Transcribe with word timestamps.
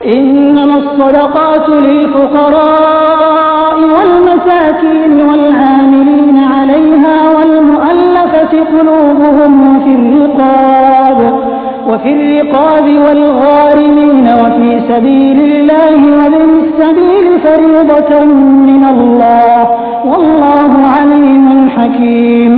إنما 0.00 0.74
الصدقات 0.76 1.68
للفقراء 1.68 3.76
والمساكين 3.94 5.12
والعاملين 5.28 6.36
عليها 6.54 7.16
والمؤلفة 7.36 8.52
قلوبهم 8.74 9.52
وفي 9.70 9.92
الرقاب 10.00 11.18
وفي 11.88 12.10
الرقاب 12.16 12.86
والغارمين 13.04 14.26
وفي 14.42 14.68
سبيل 14.90 15.38
الله 15.50 16.00
وابن 16.18 16.50
السبيل 16.64 17.26
فريضة 17.44 18.12
من 18.68 18.82
الله 18.94 19.56
والله 20.10 20.72
عليم 20.96 21.46
حكيم 21.76 22.52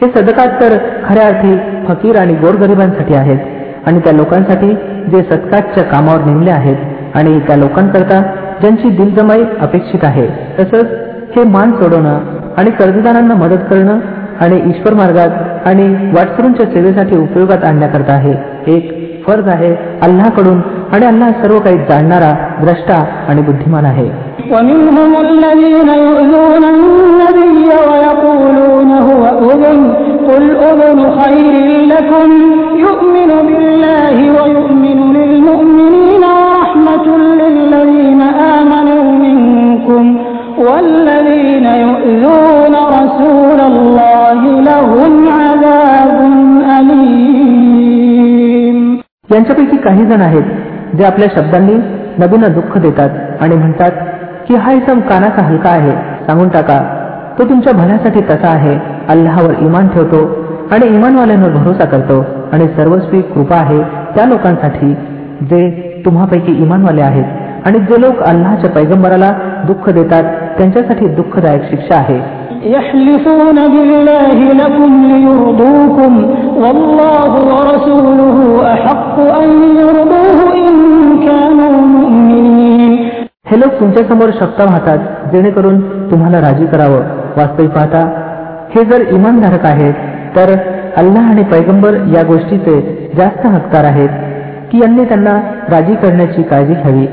हे 0.00 0.06
सदकात 0.14 0.52
तर 0.60 0.72
खऱ्या 1.06 1.26
अर्थी 1.26 1.52
फकीर 1.88 2.16
आणि 2.20 2.34
गोरगरिबांसाठी 2.42 3.14
आहेत 3.14 3.40
आणि 3.86 3.98
त्या 4.04 4.12
लोकांसाठी 4.12 4.70
जे 5.12 5.22
सदकाच्या 5.22 5.84
कामावर 5.84 6.24
नेमले 6.24 6.50
आहेत 6.50 7.16
आणि 7.16 7.38
त्या 7.46 7.56
लोकांकरता 7.56 8.20
ज्यांची 8.60 8.90
दिलजमाई 8.96 9.44
अपेक्षित 9.60 10.04
आहे 10.04 10.26
तसंच 10.58 11.36
हे 11.36 11.44
मान 11.50 11.72
सोडवणं 11.72 12.18
आणि 12.58 12.70
कर्जदारांना 12.70 13.34
मदत 13.34 13.64
करणं 13.70 13.98
आणि 14.40 14.60
ईश्वर 14.70 14.94
मार्गात 14.94 15.66
आणि 15.68 15.86
वाटसरूंच्या 16.14 16.66
सेवेसाठी 16.66 17.16
उपयोगात 17.18 17.64
आणण्याकरता 17.64 18.12
आहे 18.12 18.34
एक 18.66 18.90
फर्ज 19.26 19.48
आहे 19.48 19.74
अल्लाकडून 20.02 20.60
आणि 20.92 21.06
अल्लाह 21.06 21.30
सर्व 21.42 21.58
काही 21.58 21.78
जाणणारा 21.88 22.32
द्रष्टा 22.60 23.04
आणि 23.28 23.42
बुद्धिमान 23.42 23.84
आहे 23.84 24.10
ومنهم 24.52 25.12
الذين 25.18 25.88
يؤذون 26.00 26.64
النبي 26.66 27.68
ويقولون 27.82 28.90
هو 29.08 29.22
أذن 29.44 29.78
قل 30.28 30.44
أذن 30.62 30.98
خير 31.20 31.54
لكم 31.92 32.28
يؤمن 32.78 33.30
بالله 33.46 34.16
ويؤمن 34.36 34.75
यांच्यापैकी 49.31 49.77
काही 49.77 50.05
जण 50.05 50.21
आहेत 50.21 50.43
जे 50.97 51.03
आपल्या 51.03 51.27
शब्दांनी 51.35 51.73
नबींना 52.19 52.47
दुःख 52.47 52.77
देतात 52.77 53.09
आणि 53.41 53.55
म्हणतात 53.55 53.91
की 54.47 54.55
हा 54.55 54.71
इसम 54.71 54.99
कानाचा 54.99 55.41
हलका 55.41 55.69
आहे. 55.69 55.91
सांगून 56.27 56.49
टाका 56.49 56.79
तो 57.39 57.43
तुमच्या 57.43 57.73
भल्यासाठी 57.73 58.21
तसा 58.21 58.47
आहे. 58.47 58.79
अल्लाहवर 59.07 59.53
इमान 59.59 59.87
ठेवतो 59.87 60.47
आणि 60.71 60.87
इमानवाल्यांवर 60.87 61.49
भरोसा 61.49 61.85
करतो 61.85 62.25
आणि 62.51 62.67
सर्वस्वी 62.67 63.21
कृपा 63.21 63.55
आहे 63.55 63.81
त्या 64.15 64.25
लोकांसाठी 64.25 64.93
जे 65.41 65.69
तुम्हापैकी 66.05 66.51
इमानवाले 66.51 67.01
आहेत. 67.01 67.25
आणि 67.65 67.79
जे 67.79 68.01
लोक 68.01 68.19
अल्लाहच्या 68.19 68.69
पैगंबराला 68.69 69.31
दुःख 69.67 69.89
देतात 69.89 70.23
त्यांच्यासाठी 70.57 71.07
दुःखदायक 71.07 71.63
शिक्षा 71.69 71.95
आहे. 71.95 72.36
يحلفون 72.74 73.58
بالله 73.74 74.38
لكم 74.62 74.90
ليرضوكم 75.12 76.12
والله 76.62 77.32
ورسوله 77.52 78.36
أحق 78.74 79.16
أن 79.42 79.50
يرضوه 79.80 80.38
إن 80.60 80.74
كانوا 81.26 81.74
مؤمنين 81.94 82.92
हे 83.50 83.56
लोक 83.60 83.72
तुमच्यासमोर 83.80 84.30
शब्द 84.40 84.60
वाहतात 84.60 85.00
जेणेकरून 85.32 85.80
तुम्हाला 86.10 86.40
राजी 86.40 86.66
करावं 86.66 87.02
वास्तविक 87.36 87.70
पाहता 87.70 88.02
हे 88.74 88.84
जर 88.90 89.00
इमानधारक 89.16 89.64
आहेत 89.66 89.94
तर 90.36 90.52
अल्लाह 91.02 91.28
आणि 91.30 91.42
पैगंबर 91.50 91.96
या 92.14 92.22
गोष्टीचे 92.28 92.76
जास्त 93.16 93.46
हकदार 93.46 93.84
आहेत 93.84 94.12
की 94.70 94.78
यांनी 94.82 95.04
त्यांना 95.04 95.34
राजी 95.70 95.94
करण्याची 96.02 96.42
काळजी 96.50 96.74
घ्यावी 96.74 97.06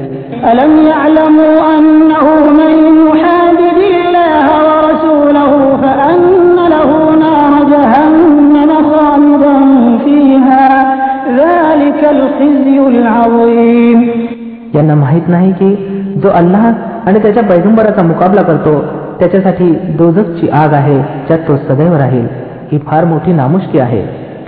यांना 14.75 14.95
माहीत 14.95 15.27
नाही 15.27 15.51
की 15.51 15.75
जो 16.23 16.29
अल्लाह 16.29 16.71
आणि 17.07 17.19
त्याच्या 17.19 17.43
पैगंबराचा 17.43 18.03
मुकाबला 18.03 18.41
करतो 18.41 18.79
त्याच्यासाठी 19.19 19.69
दोजकची 19.97 20.49
आग 20.53 20.73
आहे 20.73 20.97
ज्यात 21.27 21.47
तो 21.47 21.55
सदैव 21.57 21.95
राहील 21.95 22.25
ही 22.71 22.79
फार 22.87 23.05
मोठी 23.05 23.33
नामुष्की 23.33 23.79
आहे 23.79 24.01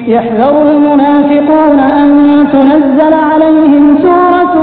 يحذر 0.07 0.55
المنافقون 0.67 1.79
أن 1.79 2.09
تنزل 2.53 3.13
عليهم 3.13 3.85
سورة 3.97 4.55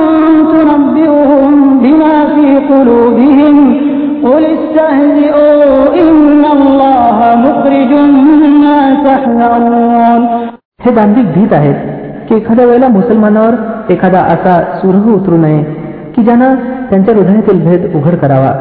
تنبئهم 0.54 1.78
بما 1.78 2.16
في 2.34 2.46
قلوبهم 2.70 3.56
قل 4.24 4.42
استهزئوا 4.46 6.00
إن 6.02 6.42
الله 6.46 7.18
مخرج 7.36 7.92
ما 8.62 8.80
تحذرون 9.06 10.22
हे 10.80 10.90
दांभिक 10.90 11.26
भीत 11.34 11.52
आहेत 11.52 11.91
की 12.28 12.34
एखाद्या 12.34 12.66
वेळेला 12.66 12.88
मुसलमानावर 12.88 13.54
एखादा 13.92 14.20
असा 14.32 14.56
सुरह 14.74 15.10
उतरू 15.14 15.36
नये 15.36 15.62
की 16.16 16.22
ज्यानं 16.22 16.54
त्यांच्या 16.90 17.14
हृदयातील 17.14 17.60
भेद 17.64 17.96
उघड 17.96 18.14
करावा 18.14 18.52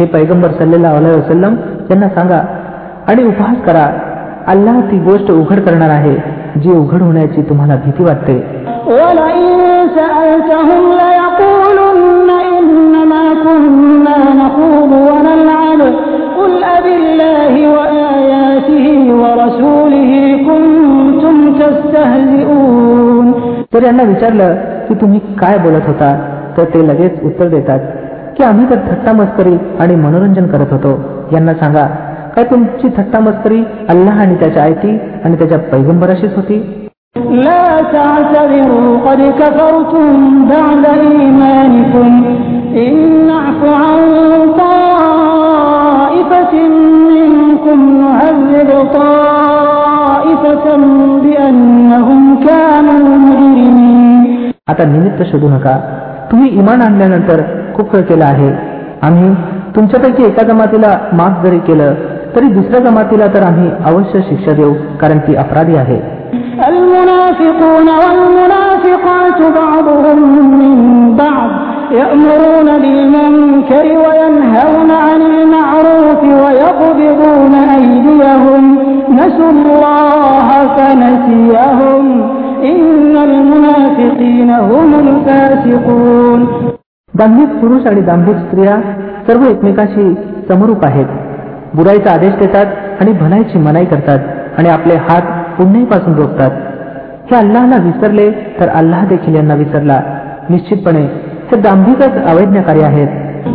हे 0.00 0.06
पैगंबर 0.06 0.50
सल्लेला 0.58 0.92
वसलम 0.92 1.54
यांना 1.90 2.08
सांगा 2.08 2.40
आणि 3.08 3.24
उपहास 3.24 3.56
करा 3.66 3.86
अल्लाह 4.46 4.80
ती 4.80 4.98
गोष्ट 5.00 5.30
उघड 5.30 5.60
करणार 5.60 5.90
आहे 5.90 6.16
जी 6.56 6.72
उघड 6.72 7.02
होण्याची 7.02 7.42
तुम्हाला 7.42 7.76
भीती 7.84 8.04
वाटते 8.04 8.38
ولئن 8.88 9.66
जर 23.74 23.84
यांना 23.84 24.02
विचारलं 24.02 24.54
की 24.88 24.94
तुम्ही 24.94 25.20
काय 25.40 25.58
बोलत 25.58 25.86
होता 25.86 26.10
तर 26.56 26.64
ते 26.74 26.86
लगेच 26.88 27.22
उत्तर 27.24 27.48
देतात 27.48 27.80
की 28.38 28.44
आम्ही 28.44 28.66
तर 28.70 28.78
थट्टा 28.88 29.12
मस्करी 29.12 29.56
आणि 29.80 29.94
मनोरंजन 29.96 30.46
करत 30.46 30.72
होतो 30.72 30.92
यांना 31.32 31.54
सांगा 31.54 31.86
काय 32.36 32.44
तुमची 32.44 32.88
थट्टा 32.96 33.20
मस्करी 33.20 33.62
अल्लाह 33.88 34.20
आणि 34.20 34.34
त्याच्या 34.40 34.62
आयती 34.62 34.98
आणि 35.24 35.36
त्याच्या 35.36 35.58
पैगंबराशीच 35.70 36.34
होती 36.36 36.58
لا 37.16 37.80
تعتذروا 37.92 38.98
قد 38.98 39.20
كفرتم 39.38 40.08
بعد 40.48 40.84
إيمانكم 40.86 42.10
إن 42.76 42.94
نعف 43.26 43.60
عن 43.74 44.00
طائفة 44.58 46.52
منكم 47.10 47.78
نعذب 48.00 48.70
طائفة 48.94 50.66
بأنهم 51.22 52.22
كانوا 52.40 53.09
مجرمين 53.09 53.09
आता 54.70 54.84
निमित्त 54.86 55.22
शोधू 55.30 55.48
नका 55.48 55.76
तुम्ही 56.30 56.48
इमान 56.58 56.82
आणल्यानंतर 56.82 57.42
खूप 57.76 57.94
वेळ 57.94 58.02
केला 58.04 58.24
आहे 58.26 58.50
आम्ही 59.02 59.32
तुमच्यापैकी 59.76 60.24
एका 60.24 60.42
जमातीला 60.48 60.96
माफ 61.12 61.44
जरी 61.44 61.58
केलं 61.66 61.94
तरी 62.36 62.48
दुसऱ्या 62.52 62.80
जमातीला 62.80 63.26
तर 63.34 63.42
आम्ही 63.42 63.70
अवश्य 63.84 64.20
शिक्षा 64.28 64.52
देऊ 64.52 64.72
कारण 65.00 65.18
ती 65.26 65.34
अपराधी 65.44 65.76
आहे 65.76 66.00
المنافقون 66.68 67.88
والمنافقات 68.00 69.40
بعضهم 69.56 70.18
من 70.52 70.78
بعض 71.16 71.50
يأمرون 71.92 72.68
بالمنكر 72.82 73.86
وينهون 74.02 74.90
عن 75.06 75.20
المعروف 75.32 76.22
ويقبضون 76.42 77.54
أيديهم 77.76 78.64
نسوا 79.10 79.50
الله 79.50 80.48
فنسيهم 80.76 82.04
إن 82.70 83.14
المنافقين 83.28 84.50
هم 84.70 84.90
الفاسقون 85.04 86.40
दांभिक 87.14 87.50
पुरुष 87.60 87.86
आणि 87.86 88.00
दांभिक 88.06 88.36
स्त्रिया 88.38 88.74
सर्व 89.28 89.44
एकमेकाशी 89.50 90.02
समरूप 90.48 90.84
आहेत 90.84 91.06
बुराईचा 91.74 92.10
आदेश 92.12 92.34
देतात 92.40 92.66
आणि 93.00 93.12
भलाईची 93.20 93.58
मनाई 93.58 93.84
करतात 93.92 94.20
आणि 94.58 94.68
आपले 94.68 94.94
हात 95.08 95.30
पुण्यापासून 95.58 96.14
रोखतात 96.14 96.50
हे 97.30 97.36
अल्लाहला 97.36 97.76
विसरले 97.84 98.30
तर 98.60 98.68
अल्लाह 98.80 99.06
देखील 99.08 99.34
यांना 99.34 99.54
विसरला 99.62 100.00
निश्चितपणे 100.50 101.02
हे 101.52 101.60
दांभिकच 101.68 102.14
अवैज्ञकारी 102.32 102.82
आहेत 102.90 103.08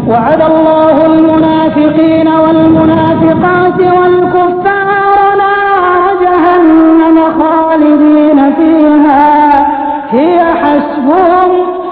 وعد 0.09 0.41
الله 0.41 0.97
المنافقين 1.05 2.27
والمنافقات 2.43 3.79
والكفار 3.97 5.25
نار 5.41 5.85
جهنم 6.23 7.17
خالدين 7.39 8.14
فيها 8.14 8.14
هي 10.10 10.44
حسبهم 10.44 11.50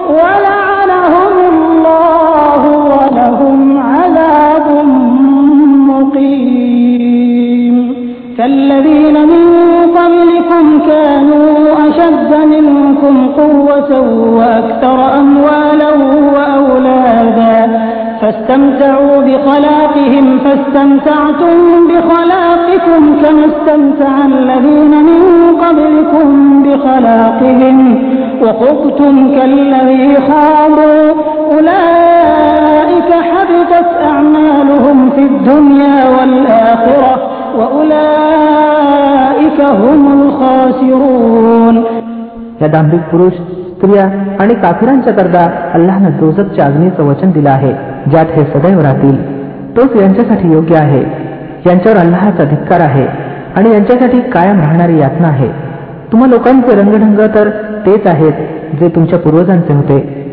ولعنهم 0.08 1.34
الله 1.52 2.62
ولهم 2.92 3.78
عذاب 3.78 4.84
مقيم. 5.88 7.76
كالذين 8.38 9.16
من 9.26 9.44
قبلكم 9.98 10.64
كانوا 10.86 11.88
أشد 11.88 12.30
منكم 12.46 13.14
قوة 13.26 13.90
وأكثر 14.36 15.18
أموالا 15.18 15.90
خلاقهم 19.45 20.25
فاستمتعتم 20.43 21.57
بخلاقكم 21.89 23.01
كما 23.21 23.45
استمتع 23.51 24.13
الذين 24.25 24.93
من 25.09 25.21
قبلكم 25.63 26.27
بخلاقهم 26.63 27.77
وخضتم 28.41 29.13
كالذي 29.35 30.07
خاضوا 30.29 31.05
أولئك 31.51 33.11
حبطت 33.29 33.89
أعمالهم 34.11 34.97
في 35.09 35.21
الدنيا 35.21 35.99
والآخرة 36.15 37.13
وأولئك 37.59 38.79
هم 39.81 40.01
الخاسرون 40.19 41.75
या 42.61 42.67
दांभिक 42.67 43.03
पुरुष 43.11 43.35
स्त्रिया 43.73 44.05
आणि 44.39 44.53
काफिरांच्या 44.53 45.13
करता 45.13 45.43
अल्लानं 45.73 46.17
दोजकच्या 46.19 46.65
अग्नीचं 46.65 47.03
वचन 47.03 47.31
दिलं 47.31 47.49
आहे 47.49 47.73
ज्यात 48.10 48.26
हे 48.26 48.44
सदैव 48.44 48.80
राहतील. 48.80 49.16
तोच 49.76 49.96
यांच्यासाठी 49.96 50.52
योग्य 50.52 50.76
आहे. 50.76 51.04
यांच्यावर 51.66 51.98
अल्लाहाचा 51.98 52.44
धिक्कार 52.44 52.80
आहे 52.80 53.06
आणि 53.56 53.70
यांच्यासाठी 53.70 54.20
कायम 54.20 54.60
राहणारी 54.60 54.98
यातना 54.98 55.28
आहे. 55.28 55.48
तुम्हा 56.12 56.28
लोकांचे 56.28 56.76
रंगढंग 56.76 57.18
तर 57.34 57.50
तेच 57.86 58.06
आहेत 58.06 58.32
जे 58.80 58.88
तुमच्या 58.88 59.18
पूर्वजांचे 59.18 59.72
होते. 59.72 60.24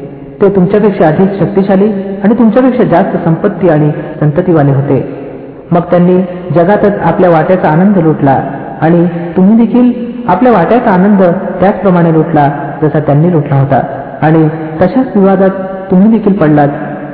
ते 0.42 0.50
तुमच्यापेक्षा 0.50 1.08
अधिक 1.08 1.40
शक्तिशाली 1.40 1.92
आणि 2.24 2.34
तुमच्यापेक्षा 2.40 2.84
जास्त 2.84 3.18
संपत्ती 3.26 3.70
आणि 3.70 3.92
संततीवाले 4.20 4.72
होते. 4.72 5.28
मग 5.72 5.82
त्यांनी 5.82 6.16
जगातच 6.56 6.98
आपल्या 7.04 7.30
वाट्याचा 7.30 7.70
आनंद 7.70 7.98
लुटला 7.98 8.44
आणि 8.82 9.08
तुम्ही 9.38 9.66
देखील 9.66 10.12
आपल्या 10.28 10.52
वाट्याचा 10.52 10.92
आनंद 10.92 11.24
त्याचप्रमाणे 11.62 12.14
लुटला 12.14 12.50
जसा 12.84 13.00
त्यांनी 13.00 13.32
लुटला 13.32 13.60
होता. 13.60 13.82
आणि 14.22 14.48
तशाच 14.82 15.18
विवादात 15.18 15.50
तुम्ही 15.92 16.12
देखील 16.12 16.34
पडलात. 16.34 16.68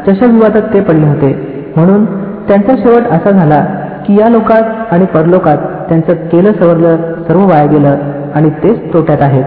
तशा 0.08 0.26
विवादात 0.26 0.72
ते 0.74 0.80
पडले 0.80 1.06
होते 1.06 1.32
म्हणून 1.76 2.04
त्यांचा 2.48 2.76
शेवट 2.76 3.10
असा 3.10 3.30
झाला 3.30 3.64
की 4.06 4.18
या 4.18 4.28
लोकात 4.28 4.92
आणि 4.92 5.04
परलोकात 5.14 5.58
त्यांचं 5.88 6.12
केलं 6.28 6.52
सवरलं 6.52 6.96
सर्व 7.28 7.46
वाया 7.48 7.66
गेलं 7.66 7.96
आणि 8.34 8.50
तेच 8.62 8.92
तोट्यात 8.92 9.22
आहेत 9.22 9.44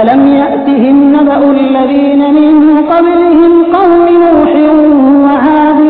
ألم 0.00 0.22
يأتهم 0.40 0.96
نبأ 1.16 1.40
الذين 1.58 2.22
من 2.38 2.52
قبلهم 2.92 3.52
قوم 3.76 4.04
نوح 4.24 4.52
وعاد 5.24 5.80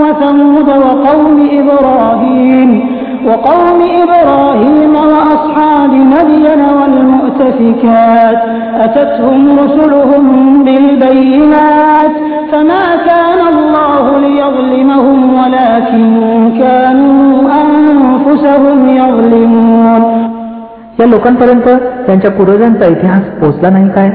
وثمود 0.00 0.68
وقوم 0.84 1.36
إبراهيم 1.60 2.70
وقوم 3.26 3.78
إبراهيم 4.02 4.94
وأصحاب 5.12 5.92
مدين 6.14 6.60
والمؤتفكات 6.78 8.38
أتتهم 8.76 9.42
رسلهم 9.58 10.24
بالبينات 10.64 12.14
فما 12.52 12.86
كان 13.06 13.27
الله 13.88 14.04
ليظلمهم 14.24 15.18
ولكن 15.40 16.04
كانوا 16.60 17.24
أنفسهم 17.62 18.78
يظلمون 19.00 20.02
या 21.00 21.06
लोकांपर्यंत 21.06 21.68
त्यांच्या 22.06 22.30
पूर्वजांचा 22.30 22.86
इतिहास 22.86 23.22
पोचला 23.40 23.70
नाही 23.70 23.88
काय 23.88 24.08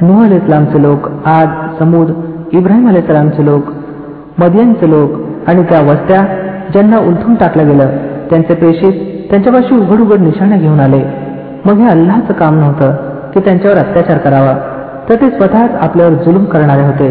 नुह 0.00 0.22
अल 0.24 0.32
इस्लामचे 0.32 0.82
लोक 0.82 1.08
आद 1.28 1.48
समूद 1.78 2.12
इब्राहिम 2.52 2.88
अल 2.88 2.96
इस्लामचे 2.96 3.44
लोक 3.44 3.64
मदियनचे 4.38 4.90
लोक 4.90 5.48
आणि 5.48 5.62
त्या 5.70 5.80
वस्त्या 5.90 6.22
ज्यांना 6.72 6.98
उलथून 7.08 7.34
टाकलं 7.34 7.68
गेलं 7.68 7.96
त्यांचे 8.30 8.54
प्रेषित 8.54 9.02
त्यांच्यापाशी 9.30 9.74
उघड 9.74 10.00
उघड 10.00 10.20
निशाणे 10.20 10.58
घेऊन 10.58 10.80
आले 10.80 11.02
मग 11.66 11.80
हे 11.80 11.88
अल्लाचं 11.90 12.34
काम 12.38 12.58
नव्हतं 12.60 12.94
की 13.34 13.40
त्यांच्यावर 13.40 13.78
अत्याचार 13.78 14.18
करावा 14.18 14.54
तर 15.08 15.14
ते 15.14 15.30
स्वतःच 15.30 15.74
आपल्यावर 15.80 16.14
जुलूम 16.24 16.44
करणारे 16.44 16.82
होते 16.82 17.10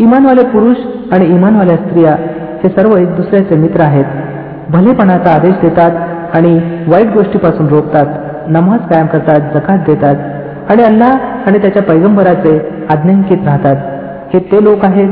इमानवाले 0.00 0.42
पुरुष 0.44 0.76
आणि 1.12 1.26
इमानवाल्या 1.26 1.76
स्त्रिया 1.76 2.14
हे 2.62 2.68
सर्व 2.68 2.96
एक 2.96 3.14
दुसऱ्याचे 3.16 3.56
मित्र 3.56 3.80
आहेत 3.80 4.04
भलेपणाचा 4.70 5.30
आदेश 5.30 5.54
देतात 5.62 5.90
आणि 6.34 6.58
वाईट 6.88 7.12
गोष्टीपासून 7.14 7.68
रोखतात 7.68 8.06
नमाज 8.48 8.80
कायम 8.90 9.06
करतात 9.06 9.54
जकात 9.54 9.78
देतात 9.86 10.70
आणि 10.70 10.82
अल्लाह 10.82 11.46
आणि 11.46 11.58
त्याच्या 11.58 11.82
पैगंबराचे 11.82 12.58
आज्ञांकित 12.90 13.46
राहतात 13.46 13.76
हे 14.32 14.38
ते 14.52 14.62
लोक 14.64 14.84
आहेत 14.84 15.08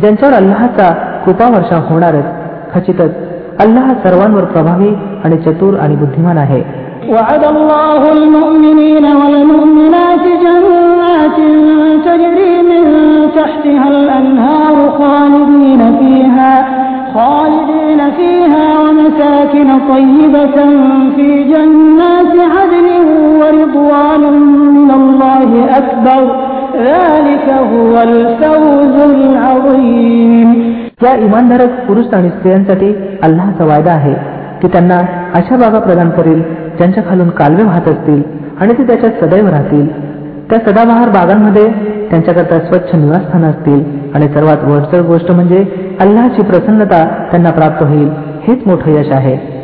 ज्यांच्यावर 0.00 0.34
अल्लाहचा 0.34 0.90
कृपा 1.24 1.48
वर्षा 1.48 1.76
होणारच 1.90 2.72
खचितच 2.74 3.12
अल्लाह 3.60 3.92
सर्वांवर 4.04 4.44
प्रभावी 4.44 4.94
आणि 5.24 5.36
चतुर 5.42 5.78
आणि 5.80 5.96
बुद्धिमान 5.96 6.38
आहे 6.38 6.62
وعد 7.06 7.42
الله 7.44 8.02
المؤمنين 8.10 9.06
والمؤمنات 9.16 10.24
جنات 10.42 11.38
تجري 12.06 12.57
من 12.68 12.84
تحتها 13.38 13.86
الأنهار 13.88 14.76
خالدين 14.90 15.80
فيها 16.00 16.54
خالدين 17.14 18.00
فيها 18.18 18.66
ومساكن 18.80 19.68
طيبة 19.92 20.56
في 21.16 21.28
جنات 21.44 22.34
عدن 22.54 22.88
ورضوان 23.40 24.22
من 24.76 24.90
الله 24.90 25.50
أكبر 25.80 26.20
ذلك 26.90 27.46
هو 27.72 27.94
الفوز 28.02 28.96
العظيم 29.12 30.50
या 31.02 31.12
इमानधारक 31.26 31.72
पुरुष 31.86 32.06
आणि 32.14 32.28
स्त्रियांसाठी 32.28 32.88
अल्लाचा 33.22 33.64
वायदा 33.64 33.92
आहे 33.92 34.12
की 34.62 34.68
त्यांना 34.68 34.98
अशा 35.38 35.56
बागा 35.56 35.78
प्रदान 35.78 36.10
करेल 36.10 36.40
ज्यांच्या 36.76 37.02
खालून 37.08 37.28
कालवे 37.40 37.64
वाहत 37.64 37.88
असतील 37.88 38.22
आणि 38.60 38.72
ते 38.78 38.86
त्याच्यात 38.86 39.24
सदैव 39.24 39.48
राहतील 39.48 39.86
त्या 40.50 40.58
सदाबहार 40.66 41.08
बागांमध्ये 41.10 41.66
त्यांच्याकरता 42.09 42.59
स्वच्छ 42.59 42.95
निवासस्थान 42.95 43.43
असतील. 43.43 43.83
आणि 44.15 44.27
सर्वात 44.27 44.57
वरचढ 44.63 45.05
गोष्ट 45.05 45.31
म्हणजे 45.31 45.65
अल्लाची 45.99 46.41
प्रसन्नता 46.41 47.27
त्यांना 47.31 47.51
प्राप्त 47.51 47.83
होईल. 47.83 48.09
हेच 48.47 48.67
मोठं 48.67 48.91
यश 48.91 49.11
आहे. 49.11 49.59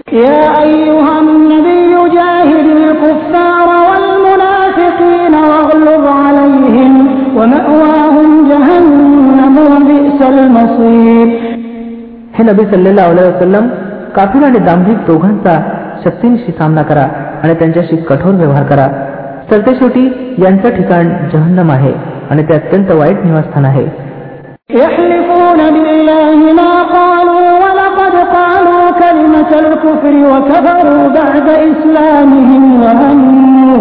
हे 12.34 12.44
नबी 12.44 12.66
सल्लेला 12.66 13.08
वसलम 13.08 13.68
काफीर 14.16 14.44
आणि 14.44 14.60
दांभिक 14.60 14.98
दोघांचा 14.98 15.64
शक्तींशी 16.06 16.52
सामना 16.52 16.82
करा 16.82 17.08
आणि 17.44 17.54
त्यांच्याशी 17.54 17.96
कठोर 17.96 18.34
व्यवहार 18.34 18.64
करा. 18.64 18.88
सरते 19.50 19.76
शेवटी 19.76 20.36
यांचं 20.44 20.70
ठिकाण 20.70 21.10
जहन्नम 21.34 21.72
आहे. 21.72 21.94
आणि 22.31 22.43
ते 22.49 22.55
अत्यंत 22.55 22.91
वाईट 23.01 23.19
निवासस्थान 23.25 23.65
आहे 23.73 23.87
يحلفون 24.83 25.61
بالله 25.75 26.39
ما 26.61 26.73
قالوا 26.97 27.47
ولقد 27.63 28.15
قالوا 28.37 28.85
كلمة 29.05 29.51
الكفر 29.65 30.15
وكفروا 30.33 31.09
بعد 31.19 31.49
إسلامهم 31.71 32.63
وهموا 32.83 33.79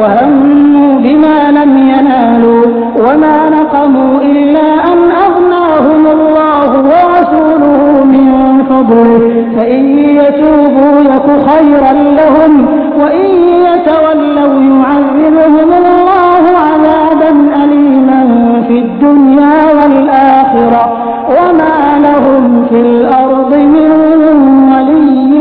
وهموا 0.00 0.92
بما 1.04 1.38
لم 1.58 1.70
ينالوا 1.94 2.64
وما 3.04 3.48
نقموا 3.56 4.20
إلا 4.32 4.68
أن 4.92 4.98
أغناهم 5.26 6.02
الله 6.16 6.70
ورسوله 6.90 8.04
من 8.14 8.26
فضله 8.70 9.22
فإن 9.56 9.98
يتوبوا 10.20 10.96
يك 11.12 11.28
خيرا 11.50 11.92
لهم 12.20 12.52
وإن 13.00 13.26
يتولوا 13.68 14.54
يعذبهم 14.70 14.89
في 22.70 22.80
الأرض 22.80 23.52
من 23.74 23.90
ولي 24.70 25.32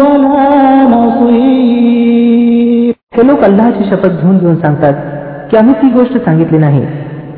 ولا 0.00 0.52
نصير 0.94 2.94
हे 3.16 3.22
लोक 3.22 3.44
अल्लाची 3.44 3.84
शपथ 3.84 4.20
घेऊन 4.20 4.38
घेऊन 4.38 4.56
सांगतात 4.56 4.94
की 5.50 5.56
आम्ही 5.56 5.74
ती 5.74 5.90
गोष्ट 5.90 6.24
सांगितली 6.24 6.58
नाही 6.58 6.84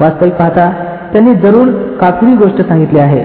वास्तविक 0.01 0.35
पाहता 0.35 0.73
त्यांनी 1.13 1.35
जरूर 1.45 1.69
काफिरी 2.01 2.37
गोष्ट 2.37 2.61
सांगितली 2.69 2.99
आहे 2.99 3.23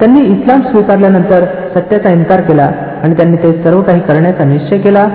त्यांनी 0.00 0.26
इस्लाम 0.26 0.62
स्वीकारल्यानंतर 0.62 1.44
सत्याचा 1.74 2.10
इन्कार 2.10 2.40
केला 2.40 2.70
आणि 3.02 3.14
त्यांनी 3.14 3.36
ते 3.36 3.62
सर्व 3.62 3.82
काही 3.82 4.00
करण्याचा 4.08 4.44
निश्चय 4.44 4.78
केला 4.78 5.08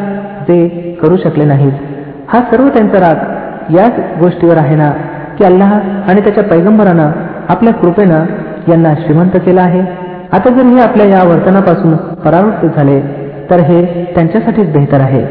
जे 0.48 0.68
करू 1.02 1.18
शकले 1.24 1.46
नाहीत 1.46 1.72
हा 2.30 2.40
सर्व 2.52 2.70
त्यांचा 2.70 3.00
राग 3.00 3.74
याच 3.76 4.00
गोष्टीवर 4.20 4.58
आहे 4.58 4.76
ना 4.76 4.92
की 5.38 5.46
अल्लाह 5.46 5.80
आणि 6.10 6.22
त्याच्या 6.22 6.44
पैगंबरानं 6.44 7.12
आपल्या 7.50 7.74
कृपेनं 7.74 8.26
यांना 8.70 8.94
श्रीमंत 8.96 9.38
केला 9.46 9.62
आहे 9.62 9.82
आता 10.32 10.50
जर 10.50 10.66
हे 10.66 10.82
आपल्या 10.82 11.06
या 11.06 11.24
वर्तनापासून 11.24 11.96
परावृत्त 12.26 12.78
झाले 12.78 13.00
तर 13.50 13.60
हे 13.62 13.82
त्यांच्यासाठीच 14.16 14.72
बेहतर 14.72 15.02
आहे 15.02 15.24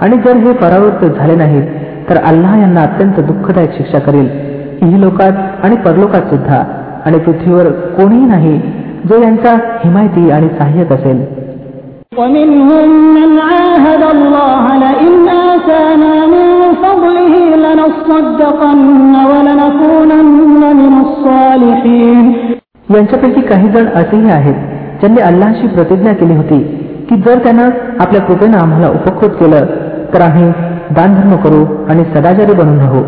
आणि 0.00 0.16
जर 0.16 0.36
हे 0.36 0.52
परावृत्त 0.58 1.04
झाले 1.06 1.34
नाहीत 1.34 1.64
तर 2.10 2.18
अल्लाह 2.22 2.58
यांना 2.60 2.82
अत्यंत 2.82 3.20
दुःखदायक 3.26 3.76
शिक्षा 3.76 3.98
करेल 3.98 4.28
ही 4.82 5.00
लोकात 5.00 5.64
आणि 5.64 5.76
परलोकात 5.76 6.30
सुद्धा 6.30 6.62
आणि 7.06 7.18
पृथ्वीवर 7.18 7.70
कोणीही 7.96 8.26
नाही 8.26 8.58
जो 9.04 9.22
यांचा 9.22 9.54
हिमायती 9.84 10.30
आणि 10.30 10.48
सहाय्यक 10.58 10.92
असेल 10.92 11.20
ومنهم 12.12 12.88
من 13.14 13.30
عاهد 13.40 14.02
الله 14.04 14.64
لئن 14.76 15.28
آتانا 15.50 16.14
من 16.26 16.48
فضله 16.74 17.34
لنصدقن 17.56 19.14
ولنكونن 19.30 20.62
من 20.76 20.92
الصالحين 21.00 22.24
यांच्यापैकी 22.89 23.41
काही 23.41 23.69
जण 23.69 23.87
असेही 23.87 24.29
आहेत 24.31 24.53
ज्यांनी 24.99 25.21
अल्लाशी 25.21 25.67
प्रतिज्ञा 25.67 26.13
केली 26.13 26.35
होती 26.35 26.59
की 27.09 27.15
जर 27.15 27.37
त्यानं 27.37 27.69
आपल्या 27.99 28.21
कृपेनं 28.21 28.57
आम्हाला 28.57 28.87
उपकृत 28.87 29.29
केलं 29.29 29.65
तर 30.13 30.21
आम्ही 30.21 30.51
दानधर्म 30.91 31.35
करू 31.35 31.65
आणि 31.89 32.03
सदाचारी 32.03 32.53
बनून 32.53 32.79
राहू. 32.79 33.01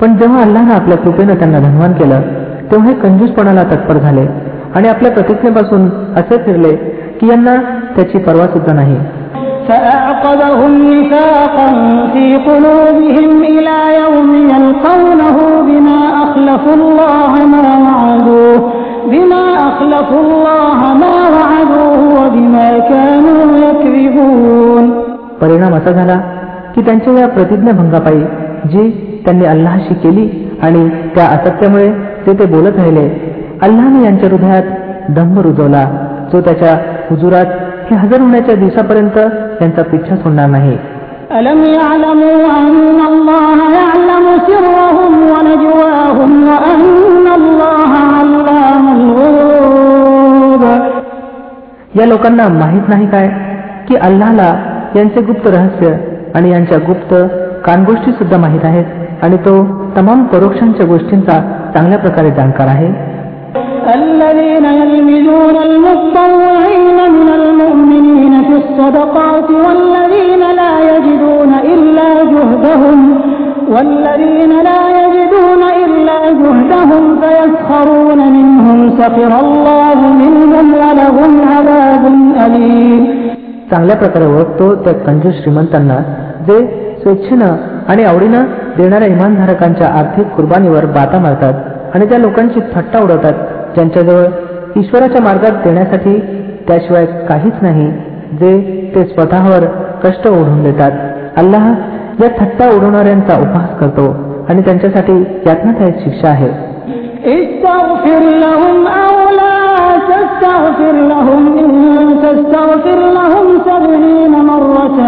पण 0.00 0.16
जेव्हा 0.16 0.42
अल्लानं 0.42 0.74
आपल्या 0.74 0.96
कृपेनं 0.96 1.34
त्यांना 1.34 1.58
धनवान 1.58 1.92
केलं 1.92 2.20
तेव्हा 2.72 2.88
हे 2.88 2.94
कंजूसपणाला 2.94 3.62
तत्पर 3.62 3.98
झाले 3.98 4.26
आणि 4.74 4.88
आपल्या 4.88 5.12
प्रतिज्ञेपासून 5.12 5.88
असे 6.16 6.36
फिरले 6.36 6.76
की 7.20 7.28
यांना 7.28 7.56
त्याची 7.96 8.18
पर्वा 8.18 8.46
सुद्धा 8.46 8.72
नाही. 8.74 8.96
فأعقبهم 10.21 10.71
نفاقا 10.93 11.69
في 12.13 12.25
قلوبهم 12.49 13.31
إلى 13.53 13.77
يوم 14.01 14.29
يلقونه 14.53 15.37
بما 15.67 15.99
أخلفوا 16.25 16.75
الله 16.75 17.31
ما 17.53 17.65
وعدوه 17.85 18.59
بما 19.11 19.43
أخلفوا 19.69 20.21
الله 20.25 20.79
ما 21.03 21.15
وعدوه 21.35 21.99
وبما 22.17 22.69
كانوا 22.91 23.41
يكذبون 23.65 24.85
परिणाम 25.41 25.73
असा 25.75 25.91
झाला 25.91 26.17
की 26.75 26.81
त्यांच्या 26.85 27.13
या 27.19 27.27
प्रतिज्ञाभंगापायी 27.27 28.21
जी 28.71 28.89
त्यांनी 29.25 29.45
अल्लाशी 29.45 29.93
केली 30.03 30.27
आणि 30.63 30.87
त्या 31.15 31.25
असत्यामुळे 31.35 31.89
ते 32.25 32.33
ते 32.39 32.45
बोलत 32.55 32.77
राहिले 32.77 33.07
अल्लाने 33.67 34.03
यांच्या 34.05 34.29
हृदयात 34.29 35.11
दंभ 35.17 35.39
रुजवला 35.45 35.85
जो 36.31 36.41
त्याच्या 36.41 36.73
हुजुरात 37.09 37.51
हे 37.92 37.98
हजर 37.98 38.20
होण्याच्या 38.20 38.54
दिवसापर्यंत 38.54 39.18
त्यांचा 39.58 39.82
पिछा 39.82 40.16
सोडणार 40.16 40.48
नाही. 40.48 40.78
या 51.96 52.06
लोकांना 52.06 52.48
माहीत 52.48 52.88
नाही 52.88 53.06
काय? 53.06 53.28
की 53.88 53.96
अल्लाला 53.96 54.54
यांचे 54.96 55.20
गुप्त 55.20 55.46
रहस्य 55.46 55.92
आणि 56.34 56.50
यांच्या 56.50 56.78
गुप्त 56.78 57.14
कानगोष्टी 57.64 58.12
सुद्धा 58.12 58.36
माहीत 58.36 58.64
आहेत 58.64 58.84
आणि 59.22 59.36
तो 59.36 59.64
तमाम 59.96 60.24
परोक्षांच्या 60.24 60.86
गोष्टींचा 60.86 61.40
चांगल्या 61.74 61.98
प्रकारे 61.98 62.30
जाणकार 62.30 62.66
आहे? 62.66 63.12
الصدقات 68.71 69.49
والذين 69.65 70.43
لا 70.61 70.73
يجدون 70.91 71.51
إلا 71.73 72.09
جهدهم 72.33 72.99
والذين 73.69 74.51
لا 74.69 74.81
يجدون 75.01 75.63
إلا 75.85 76.19
جهدهم 76.41 77.03
فيسخرون 77.21 78.19
منهم 78.37 78.79
سخر 78.99 79.31
الله 79.45 79.99
منهم 80.23 80.65
ولهم 80.83 81.31
عذاب 81.53 82.03
أليم 82.45 83.03
चांगल्या 83.71 83.95
प्रकारे 83.95 84.25
ओळखतो 84.25 84.65
त्या 84.83 84.93
कंजूस 85.05 85.33
श्रीमंतांना 85.43 85.97
जे 86.47 86.57
स्वेच्छेनं 87.03 87.55
आणि 87.87 88.03
आवडीनं 88.03 88.43
देणाऱ्या 88.77 89.07
इमानधारकांच्या 89.07 89.87
आर्थिक 89.99 90.27
कुर्बानीवर 90.35 90.85
बाता 90.97 91.19
मारतात 91.19 91.95
आणि 91.95 92.05
त्या 92.09 92.17
लोकांची 92.17 92.59
थट्टा 92.75 92.99
उडवतात 92.99 93.33
ज्यांच्याजवळ 93.75 94.25
ईश्वराच्या 94.79 95.21
मार्गात 95.21 95.63
देण्यासाठी 95.63 96.19
त्याशिवाय 96.67 97.05
काहीच 97.29 97.53
नाही 97.61 97.87
जे 98.39 98.51
ते 98.95 99.03
स्वतःवर 99.05 99.65
कष्ट 100.03 100.27
ओढून 100.27 100.63
देतात 100.63 100.91
अल्लाह 101.37 101.67
या 102.21 102.29
थट्टा 102.39 102.69
उडवणाऱ्यांचा 102.75 103.37
उपहास 103.41 103.77
करतो 103.79 104.07
आणि 104.49 104.61
त्यांच्यासाठी 104.61 105.19
यातनादायक 105.47 105.99
शिक्षा 106.03 106.29
आहे 106.29 106.49
استغفر 107.27 108.23
لهم 108.43 108.77
أو 109.03 109.15
لا 109.39 109.57
تستغفر 110.11 110.95
لهم 111.11 111.41
إن 111.57 111.71
تستغفر 112.21 112.99
لهم 113.17 113.47
سبعين 113.65 114.33
مرة 114.51 114.99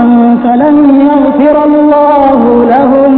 فلن 0.44 0.77
يغفر 1.01 1.63
الله 1.63 2.41
لهم 2.65 3.13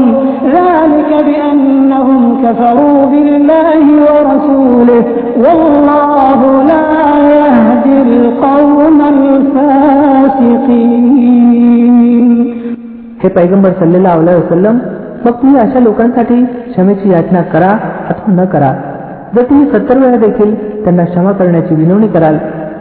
ذلك 0.46 1.12
بأنهم 1.26 2.22
كفروا 2.44 3.06
بالله 3.06 3.84
ورسوله 4.06 5.04
والله 5.38 6.64
لا 6.64 7.45
हे 13.26 13.30
पैगंबर 13.38 13.72
सल्लेला 13.80 14.12
अवलाय 14.12 14.36
वसलम 14.36 14.78
मग 15.26 15.34
तुम्ही 15.42 15.60
अशा 15.62 15.80
लोकांसाठी 15.80 16.44
क्षमेची 16.46 17.12
याचना 17.12 17.42
करा 17.54 17.72
अथवा 18.10 18.34
न 18.34 18.46
करा 18.54 18.72
जर 19.36 19.44
तुम्ही 19.50 19.66
सत्तर 19.72 19.98
वेळा 19.98 20.18
देखील 20.26 20.54
त्यांना 20.84 21.04
क्षमा 21.06 21.32
करण्याची 21.40 21.76
विनवणी 21.76 22.08
कराल 22.16 22.38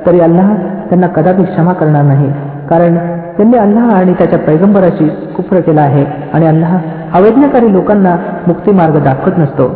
तरी 0.07 0.21
अल्लाह 0.21 0.55
त्यांना 0.89 1.07
कदापि 1.17 1.45
क्षमा 1.45 1.73
करणार 1.81 2.05
नाही 2.05 2.31
कारण 2.71 2.97
त्यांनी 3.37 3.57
अल्लाह 3.59 3.93
आणि 3.97 4.13
त्याच्या 4.19 4.39
पैगंबराची 4.47 5.09
कुफ्र 5.37 5.61
केला 5.67 5.83
आहे 5.83 6.05
आणि 6.35 6.47
अल्लाह 6.47 6.77
अवैज्ञाकारी 7.19 7.73
लोकांना 7.73 8.17
मुक्तीमार्ग 8.47 8.99
दाखवत 9.05 9.39
नसतो 9.39 9.69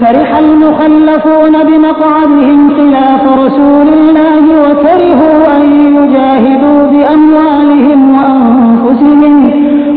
فرح 0.00 0.30
المخلفون 0.38 1.54
بمقعدهم 1.68 2.60
خلاف 2.78 3.22
رسول 3.42 3.88
الله 3.98 4.44
وكرهوا 4.64 5.44
أن 5.56 5.64
يجاهدوا 5.96 6.80
بأموالهم 6.92 8.00
وأنفسهم 8.16 9.34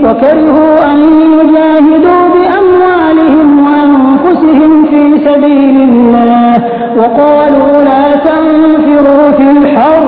وكرهوا 0.05 0.75
أن 0.91 0.99
يجاهدوا 1.37 2.23
بأموالهم 2.33 3.47
وأنفسهم 3.65 4.71
في 4.91 5.01
سبيل 5.27 5.77
الله 5.89 6.53
وقالوا 6.99 7.71
لا 7.89 8.05
تنفروا 8.27 9.25
في 9.37 9.47
الحر 9.57 10.03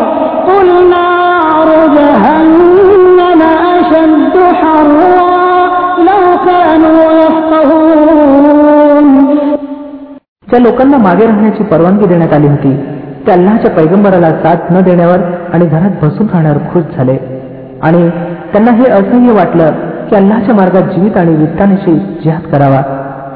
قل 0.49 0.67
نار 0.95 1.69
جهنم 1.97 3.41
أشد 3.75 4.35
حرا 4.59 5.19
لو 6.09 6.21
كانوا 6.47 7.01
يفقهون 7.21 9.05
ज्या 10.49 10.59
लोकांना 10.59 10.97
मागे 10.97 11.25
राहण्याची 11.25 11.63
परवानगी 11.71 12.05
देण्यात 12.05 12.33
आली 12.33 12.47
होती 12.47 12.71
ते 13.27 13.31
अल्लाहच्या 13.31 13.71
पैगंबराला 13.71 14.29
साथ 14.43 14.71
न 14.73 14.81
देण्यावर 14.87 15.21
आणि 15.53 15.65
घरात 15.65 15.93
बसून 16.01 16.27
राहण्यावर 16.33 16.57
खुश 16.73 16.83
झाले 16.97 17.17
आणि 17.87 18.01
त्यांना 18.51 18.71
हे 18.79 18.89
असह्य 18.91 19.31
वाटलं 19.37 19.71
की 20.10 20.16
अल्लाच्या 20.16 20.54
मार्गात 20.54 20.82
जीवित 20.82 21.16
आणि 21.16 21.34
वित्तानिशी 21.34 21.96
जिहाद 22.24 22.42
करावा. 22.42 22.82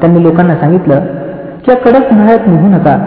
त्यांनी 0.01 0.23
लोकांना 0.23 0.55
सांगितलं 0.55 0.99
की 1.65 1.71
या 1.71 1.77
कडक 1.77 2.11
उन्हाळ्यात 2.11 2.39
निघू 2.47 2.67
नका. 2.67 2.97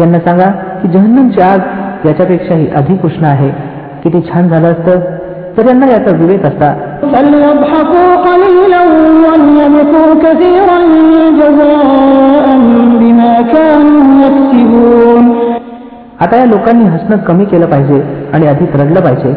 यांना 0.00 0.18
सांगा 0.18 0.50
की 0.50 0.88
जहन्नमची 0.88 1.40
आग 1.40 1.58
याच्यापेक्षाही 2.06 2.68
अधिक 2.68 3.04
उष्ण 3.04 3.24
आहे. 3.24 3.48
किती 4.04 4.20
छान 4.32 4.48
झालं 4.48 4.72
असतं. 4.72 5.00
तर 5.56 5.66
यांना 5.66 5.86
याचा 5.86 6.16
विवेक 6.16 6.44
असता. 6.44 6.74
आता 16.20 16.36
या 16.36 16.44
लोकांनी 16.44 16.84
हसणं 16.84 17.16
कमी 17.16 17.44
केलं 17.44 17.66
पाहिजे 17.66 18.28
आणि 18.32 18.46
अधिक 18.46 18.76
रडलं 18.76 19.00
पाहिजे. 19.00 19.34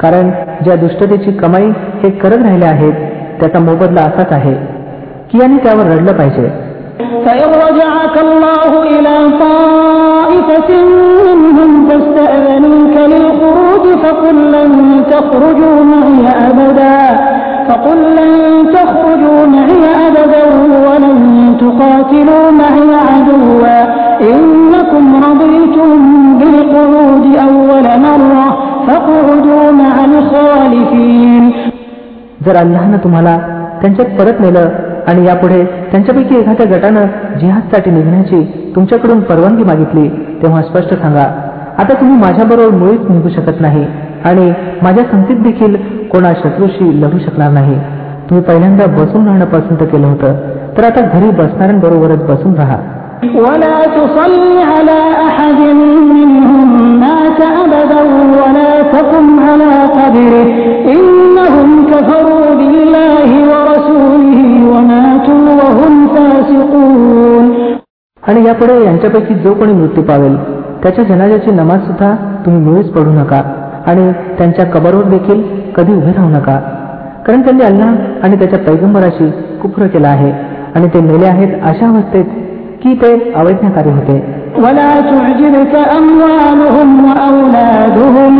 कारण 0.00 0.30
ज्या 0.64 0.76
दुष्टतेची 0.76 1.32
कमाई 1.32 1.70
हे 2.02 2.10
करत 2.10 2.42
राहिले 2.42 2.64
आहेत 2.64 2.92
त्याचा 3.41 3.59
मोबदला 3.59 4.01
असाच 4.01 4.31
आहे 4.31 4.53
की 5.31 5.39
यांनी 5.39 5.57
त्यावर 5.63 5.85
रडलं 5.85 6.13
पाहिजे 6.13 6.49
فإن 7.25 7.49
رجعك 7.67 8.15
الله 8.27 8.71
إلى 8.93 9.15
طائفة 9.45 10.69
منهم 11.27 11.71
فاستأذنوك 11.89 12.95
للخروج 13.13 13.85
فقل 14.03 14.37
لن 14.51 14.71
تخرجوا 15.11 15.79
معي 15.93 16.25
أبدا 16.49 16.99
فقل 17.69 17.99
لن 18.19 18.33
تخرجوا 18.73 19.41
معي 19.55 19.83
أبدا 20.07 20.43
ولن 20.87 21.19
تقاتلوا 21.61 22.45
معي 22.61 22.89
عدوا 23.09 23.77
إنكم 24.21 24.50
जर 32.51 32.55
अल्लाहनं 32.55 32.97
तुम्हाला 32.97 33.37
त्यांच्यात 33.81 34.17
परत 34.19 34.39
नेलं 34.39 34.69
आणि 35.07 35.25
यापुढे 35.25 35.63
त्यांच्यापैकी 35.91 36.35
एखाद्या 36.35 36.65
गटानं 36.67 37.05
जिहादसाठी 37.39 37.91
निघण्याची 37.91 38.43
तुमच्याकडून 38.75 39.19
परवानगी 39.19 39.63
मागितली 39.63 40.07
तेव्हा 40.41 40.61
स्पष्ट 40.61 40.93
सांगा 40.93 41.25
आता 41.77 41.93
तुम्ही 41.93 42.17
माझ्याबरोबर 42.17 42.75
मुळीच 42.77 43.09
निघू 43.09 43.29
शकत 43.29 43.61
नाही 43.61 43.85
आणि 44.25 44.51
माझ्या 44.81 45.03
संगतीत 45.03 45.41
देखील 45.43 45.75
कोणा 46.11 46.33
शत्रूशी 46.33 46.89
लढू 47.01 47.17
शकणार 47.17 47.51
नाही 47.51 47.75
तुम्ही 48.29 48.43
पहिल्यांदा 48.45 48.85
बसून 48.97 49.27
राहणं 49.27 49.45
पसंत 49.45 49.87
केलं 49.91 50.07
होतं 50.07 50.35
तर 50.77 50.83
आता 50.83 51.01
घरी 51.07 51.29
बसणाऱ्यांबरोबरच 51.31 52.23
बसून 52.29 52.55
राहा 52.55 52.79
ولا 53.37 53.77
تصل 53.93 54.33
على 54.63 54.99
أحد 55.21 55.59
منهم 56.11 56.99
مات 56.99 57.39
أبدا 57.61 58.01
ولا 58.33 58.81
تقم 58.93 59.39
على 59.39 59.71
قبره 59.89 60.47
إنهم 60.91 61.80
आणि 68.31 68.45
यापुढे 68.45 68.73
यांच्यापैकी 68.83 69.35
जो 69.43 69.53
कोणी 69.53 69.73
मृत्यू 69.73 70.03
पावेल 70.03 70.35
त्याच्या 70.83 71.03
जनाजाची 71.05 71.51
नमाज 71.51 71.85
सुद्धा 71.87 72.13
तुम्ही 72.45 72.61
मुळीच 72.61 72.89
पडू 72.93 73.11
नका 73.11 73.41
आणि 73.87 74.11
त्यांच्या 74.37 74.65
कबरवर 74.65 75.03
देखील 75.09 75.41
कधी 75.75 75.93
उभे 75.93 76.11
राहू 76.11 76.29
नका 76.29 76.57
कारण 77.27 77.41
त्यांनी 77.41 77.63
अल्लाह 77.63 78.23
आणि 78.23 78.37
त्याच्या 78.39 78.59
पैगंबराशी 78.59 79.29
कुफ्र 79.61 79.87
केला 79.93 80.07
आहे 80.07 80.31
आणि 80.75 80.87
ते 80.93 81.01
मेले 81.01 81.25
आहेत 81.25 81.53
अशा 81.63 81.87
अवस्थेत 81.87 82.25
की 82.83 82.93
ते 83.01 83.13
अवैज्ञाकारी 83.35 83.91
होते 83.91 84.19
ولا 84.57 84.91
تعجبك 85.01 85.73
أموالهم 85.99 86.89
وأولادهم 87.07 88.33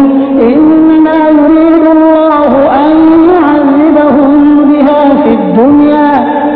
إنما 0.50 1.20
يريد 1.39 1.86
الله 1.96 2.51
أن 2.80 2.94
يعذبهم 3.32 4.32
بها 4.70 5.01
في 5.22 5.32
الدنيا 5.39 6.10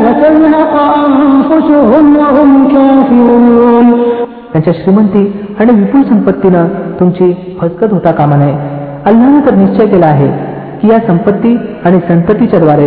وتزهق 0.03 0.73
أنفسهم 1.05 2.05
وهم 2.17 2.51
كافرون 2.67 2.94
त्यांच्या 4.52 4.72
श्रीमंती 4.76 5.46
आणि 5.60 5.80
विपुल 5.80 6.02
संपत्तीनं 6.02 6.68
तुमची 7.00 7.58
फसकत 7.60 7.92
होता 7.92 8.10
कामा 8.10 8.36
नये. 8.36 8.54
अल्लानं 9.06 9.40
तर 9.40 9.54
निश्चय 9.54 9.86
केला 9.86 10.06
आहे 10.06 10.28
की 10.80 10.88
या 10.88 10.98
संपत्ती 10.98 11.56
आणि 11.84 11.98
संततीच्या 12.08 12.60
द्वारे 12.60 12.86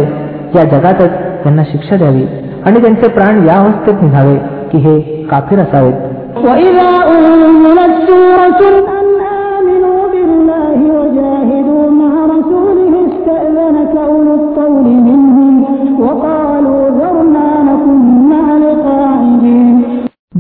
या 0.56 0.64
जगातच 0.64 1.12
त्यांना 1.44 1.64
शिक्षा 1.64 1.96
द्यावी 1.96 2.24
आणि 2.66 2.82
त्यांचे 2.82 3.10
प्राण 3.10 3.48
या 3.48 3.58
अवस्थेत 3.58 3.94
निघावे 4.02 4.36
की 4.72 4.78
हे 4.78 5.00
काफीर 5.32 5.60
असावेत. 5.60 5.94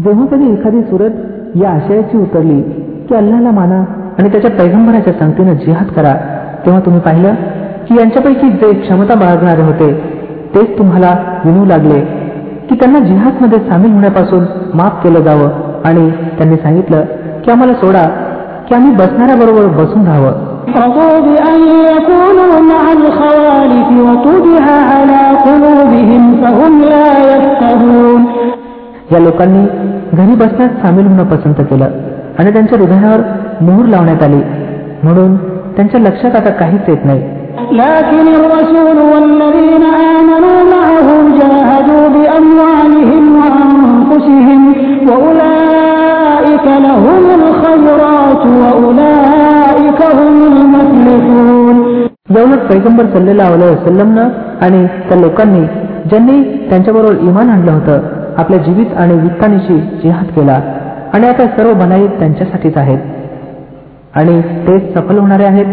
जेव्हा 0.05 0.25
कधी 0.25 0.53
एखादी 0.53 0.81
सुरत 0.81 1.11
या 1.55 1.69
आशयाची 1.69 2.17
उतरली 2.17 2.61
की 3.09 3.15
अल्लाला 3.15 3.51
माना 3.51 3.83
आणि 4.19 4.31
त्याच्या 4.31 4.51
पैगंबराच्या 4.51 5.13
संगतीनं 5.13 5.53
जिहाद 5.53 5.87
करा. 5.87 6.13
तेव्हा 6.65 6.81
तुम्ही 6.81 7.01
पाहिलं 7.01 7.33
की 7.89 7.95
यांच्यापैकी 7.99 8.49
जे 8.49 8.73
क्षमता 8.73 9.15
बाळगणारे 9.15 9.61
होते 9.61 9.93
तेच 10.55 10.77
तुम्हाला 10.77 11.41
विनू 11.45 11.65
लागले. 11.65 11.99
की 12.69 12.75
त्यांना 12.75 12.99
जिहादमध्ये 12.99 13.59
सामील 13.59 13.93
होण्यापासून 13.93 14.43
माफ 14.73 15.03
केलं 15.03 15.19
जावं 15.19 15.47
आणि 15.85 16.11
त्यांनी 16.11 16.55
सांगितलं 16.55 17.01
की 17.45 17.51
आम्हाला 17.51 17.73
सोडा 17.73 18.07
की 18.69 18.75
आम्ही 18.75 18.91
बसणाऱ्याबरोबर 18.91 19.83
बसून 19.83 20.05
राहावं. 20.05 20.49
या 29.11 29.19
लोकांनी 29.19 29.65
घरी 30.14 30.34
बसण्यात 30.34 30.82
सामील 30.82 31.06
होणं 31.06 31.24
पसंत 31.24 31.64
केलं 31.70 31.88
आणि 32.38 32.52
त्यांच्या 32.52 32.78
हृदयावर 32.78 33.20
मोहर 33.60 33.86
लावण्यात 33.86 34.22
आली 34.22 34.42
म्हणून 35.02 35.36
त्यांच्या 35.76 36.00
लक्षात 36.00 36.36
आता 36.36 36.50
काहीच 36.60 36.88
येत 36.88 37.04
नाही 37.04 37.22
لكن 37.72 38.26
الرسول 38.38 38.98
والذين 39.12 39.84
آمنوا 40.14 40.58
معه 40.74 41.08
جاهدوا 41.38 42.04
بأموالهم 42.14 43.24
وأنفسهم 43.38 44.62
وأولئك 45.08 46.66
لهم 46.86 47.24
الخيرات 47.40 48.42
وأولئك 48.62 50.00
هم 50.18 50.36
المفلحون 50.52 51.76
याउलट 52.36 52.62
पैगंबर 52.68 53.04
सल्लेला 53.14 53.48
वसलमनं 53.50 54.28
आणि 54.60 54.86
त्या 55.08 55.18
लोकांनी 55.20 55.64
ज्यांनी 56.10 56.42
त्यांच्याबरोबर 56.70 57.14
इमान 57.28 57.50
आणलं 57.50 57.72
होतं 57.72 57.98
आपल्या 58.39 58.59
जीवित 58.59 58.97
आणि 58.97 59.13
वित्तानिशी 59.13 59.77
जिहाद 60.03 60.25
केला 60.25 60.61
आणि 61.13 61.27
आता 61.27 61.45
सर्व 61.45 61.73
भलाई 61.73 62.07
त्यांच्यासाठीच 62.07 62.77
आहेत. 62.77 62.97
आणि 64.15 64.41
ते 64.41 64.79
सफल 64.79 65.17
होणारे 65.17 65.43
आहेत. 65.43 65.65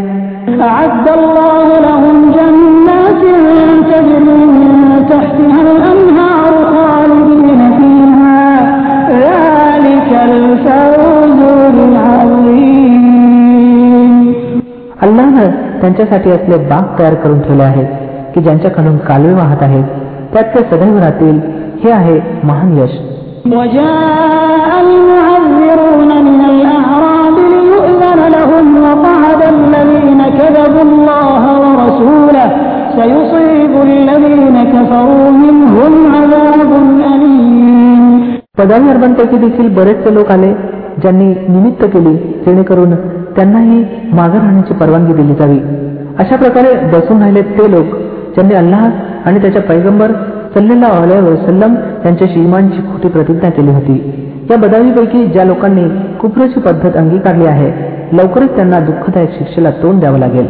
अल्लानं 15.02 15.46
त्यांच्यासाठी 15.80 16.30
असले 16.30 16.56
बाग 16.56 16.98
तयार 16.98 17.14
करून 17.14 17.40
ठेवले 17.40 17.62
आहेत 17.62 17.86
की 18.34 18.40
ज्यांच्या 18.40 18.70
खालून 18.76 18.96
कालवे 18.96 19.34
वाहत 19.34 19.62
आहेत 19.62 19.84
त्यात 20.32 20.44
ते 20.44 20.58
सदैव 20.58 20.98
राहतील. 20.98 21.55
हे 21.84 21.90
आहे 21.90 22.20
महान 22.44 22.78
यश. 22.78 22.90
पदावी 38.58 38.88
अर्बांपैकी 38.90 39.36
देखील 39.36 39.68
बरेचसे 39.74 40.14
लोक 40.14 40.30
आले 40.30 40.52
ज्यांनी 41.02 41.34
निमित्त 41.48 41.84
केली 41.84 42.16
जेणेकरून 42.46 42.94
त्यांनाही 43.36 43.84
मागं 44.12 44.38
राहण्याची 44.38 44.74
परवानगी 44.74 45.12
दिली 45.12 45.34
जावी. 45.34 45.58
अशा 46.18 46.36
प्रकारे 46.36 46.74
बसून 46.74 47.20
राहिले 47.20 47.42
ते 47.42 47.70
लोक 47.70 47.84
ज्यांनी 48.34 48.54
अल्लाह 48.54 48.88
आणि 49.26 49.40
त्याच्या 49.40 49.62
पैगंबर 49.62 50.12
सल्लेला 50.55 50.87
वसलम 51.27 51.75
यांच्याशी 52.05 52.39
इमानची 52.39 52.81
खोटी 52.91 53.07
प्रतिज्ञा 53.07 53.49
केली 53.49 53.71
होती 53.71 53.97
या 54.51 54.57
बदावीपैकी 54.57 55.25
ज्या 55.25 55.43
लोकांनी 55.45 55.83
कुप्रची 56.21 56.59
पद्धत 56.59 56.97
अंगीकारली 56.97 57.45
आहे 57.45 57.71
लवकरच 58.17 58.55
त्यांना 58.55 58.79
दुःखदायक 58.79 59.29
शिक्षेला 59.37 59.69
तोंड 59.83 59.99
द्यावं 59.99 60.19
लागेल 60.19 60.47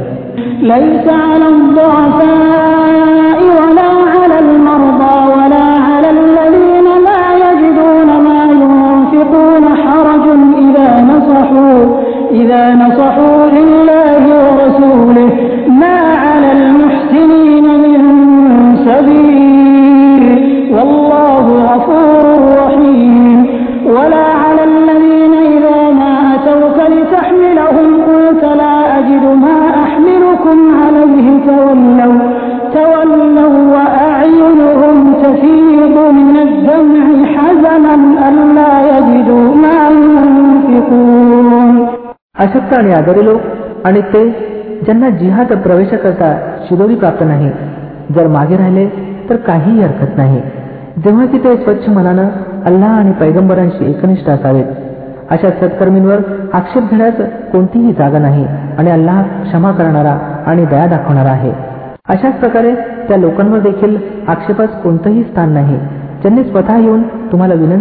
ليس 0.61 1.07
على 1.09 1.47
الضعفاء 1.55 3.39
ولا 3.59 3.91
على 4.15 4.37
المرضى 4.39 5.15
ولا 5.33 5.67
على 5.87 6.09
الذين 6.09 6.87
لا 7.07 7.23
يجدون 7.45 8.09
ما 8.27 8.41
ينفقون 8.63 9.65
حرج 9.83 10.25
إذا 10.65 10.89
نصحوا 11.11 11.79
إذا 12.31 12.61
نصحوا 12.73 13.39
अशक्त 42.46 42.74
आणि 42.74 42.92
आदरी 42.92 43.24
लोक 43.24 43.40
आणि 43.84 44.00
ते 44.00 44.28
ज्यांना 44.84 45.08
जिहाद 45.10 45.52
प्रवेशाकरता 45.52 46.36
शिदोरी 46.68 46.94
प्राप्त 46.94 47.22
नाही 47.24 47.50
जर 48.14 48.26
मागे 48.26 48.56
राहिले 48.56 48.86
तर 49.30 49.36
काहीही 49.36 49.82
हरकत 49.82 50.16
नाही. 50.16 50.40
जेव्हा 51.04 51.26
की 51.26 51.38
ते 51.38 51.56
स्वच्छ 51.56 51.88
मनानं 51.88 52.28
अल्लाह 52.64 52.90
आणि 52.90 53.12
पैगंबरांशी 53.12 53.90
एकनिष्ठ 53.90 54.28
असावेत 54.28 54.64
अशा 55.30 55.50
सत्कर्मींवर 55.50 56.18
आक्षेप 56.52 56.82
घेण्यास 56.90 57.14
कोणतीही 57.52 57.92
जागा 57.92 58.18
नाही 58.18 58.46
आणि 58.78 58.90
अल्लाह 58.90 59.22
क्षमा 59.22 59.72
करणारा 59.72 60.18
आणि 60.46 60.64
दया 60.64 60.86
दाखवणारा 60.86 61.30
आहे. 61.30 61.52
अशाच 62.08 62.34
प्रकारे 62.34 62.74
त्या 63.08 63.16
लोकांवर 63.16 63.58
देखील 63.58 63.96
आक्षेपास 64.28 64.68
कोणतंही 64.68 65.22
स्थान 65.22 65.52
नाही. 65.52 65.76
ज्यांनी 66.22 66.44
स्वतः 66.44 66.76
येऊन 66.76 67.02
तुम्हाला 67.02 67.54
विनंती 67.54 67.74